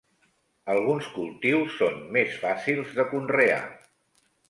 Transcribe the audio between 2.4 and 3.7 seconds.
fàcils de conrear.